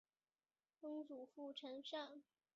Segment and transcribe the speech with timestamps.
[0.79, 2.23] 曾祖父陈善。